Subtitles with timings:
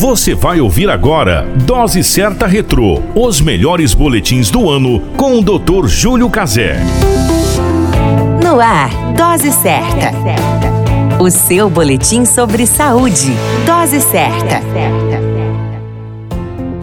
[0.00, 5.86] Você vai ouvir agora Dose Certa Retrô, os melhores boletins do ano com o Dr.
[5.88, 6.78] Júlio Cazé.
[8.42, 10.10] No ar, Dose Certa.
[11.22, 13.30] O seu boletim sobre saúde.
[13.66, 14.62] Dose Certa.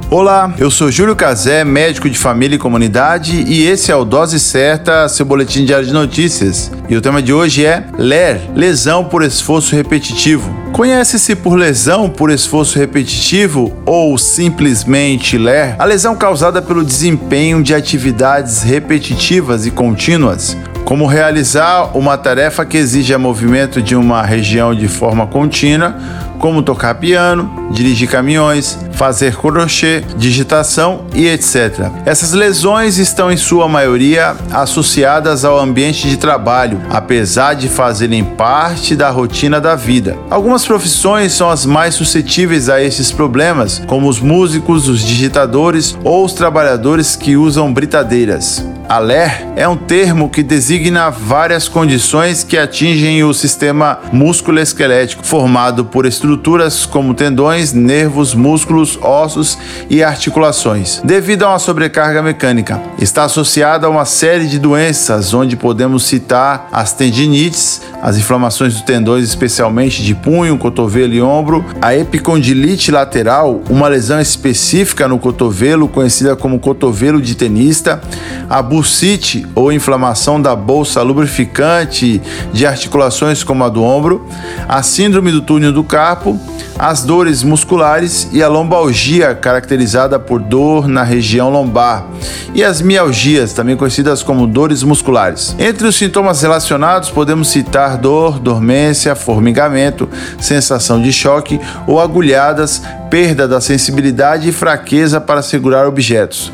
[0.10, 4.40] Olá, eu sou Júlio Cazé, médico de família e comunidade, e esse é o Dose
[4.40, 6.72] Certa, seu boletim diário de notícias.
[6.88, 10.50] E o tema de hoje é LER, lesão por esforço repetitivo.
[10.72, 17.76] Conhece-se por lesão por esforço repetitivo ou simplesmente LER a lesão causada pelo desempenho de
[17.76, 24.88] atividades repetitivas e contínuas, como realizar uma tarefa que exija movimento de uma região de
[24.88, 25.94] forma contínua,
[26.40, 31.92] como tocar piano, dirigir caminhões, fazer crochê, digitação e etc.
[32.06, 38.96] Essas lesões estão em sua maioria associadas ao ambiente de trabalho, apesar de fazerem parte
[38.96, 40.18] da rotina da vida.
[40.30, 46.26] Algumas profissões são as mais suscetíveis a esses problemas, como os músicos, os digitadores ou
[46.26, 48.66] os trabalhadores que usam britadeiras.
[48.90, 55.84] A LER é um termo que designa várias condições que atingem o sistema músculo-esquelético, formado
[55.84, 59.58] por estruturas como tendões, nervos, músculos, ossos
[59.90, 62.80] e articulações, devido a uma sobrecarga mecânica.
[63.00, 68.84] Está associada a uma série de doenças, onde podemos citar as tendinites, as inflamações dos
[68.84, 75.88] tendões, especialmente de punho, cotovelo e ombro, a epicondilite lateral, uma lesão específica no cotovelo,
[75.88, 78.02] conhecida como cotovelo de tenista,
[78.50, 82.22] a bursite ou inflamação da bolsa lubrificante
[82.54, 84.28] de articulações como a do ombro,
[84.68, 86.40] a síndrome do túnel do carpo,
[86.80, 92.06] as dores musculares e a lombalgia, caracterizada por dor na região lombar,
[92.54, 95.56] e as mialgias, também conhecidas como dores musculares.
[95.58, 103.48] Entre os sintomas relacionados, podemos citar dor, dormência, formigamento, sensação de choque ou agulhadas, perda
[103.48, 106.52] da sensibilidade e fraqueza para segurar objetos.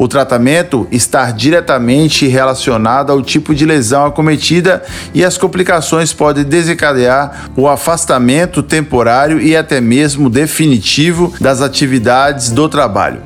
[0.00, 4.82] O tratamento está diretamente relacionado ao tipo de lesão acometida
[5.12, 12.66] e as complicações podem desencadear o afastamento temporário e até mesmo definitivo das atividades do
[12.66, 13.20] trabalho.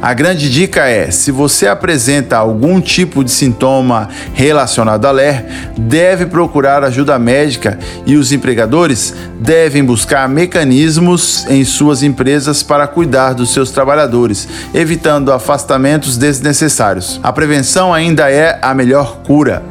[0.00, 5.44] A grande dica é: se você apresenta algum tipo de sintoma relacionado a LER,
[5.76, 13.32] deve procurar ajuda médica e os empregadores devem buscar mecanismos em suas empresas para cuidar
[13.32, 17.18] dos seus trabalhadores, evitando afastamentos desnecessários.
[17.22, 19.62] A prevenção ainda é a melhor cura.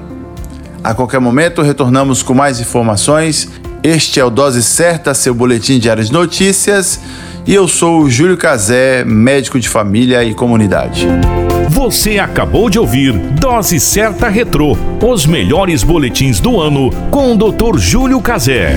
[0.83, 3.47] A qualquer momento retornamos com mais informações.
[3.83, 6.99] Este é o Dose Certa, seu boletim diário de notícias
[7.45, 11.07] e eu sou o Júlio Cazé, médico de família e comunidade.
[11.69, 17.77] Você acabou de ouvir Dose Certa Retrô, os melhores boletins do ano com o Dr.
[17.77, 18.75] Júlio Cazé.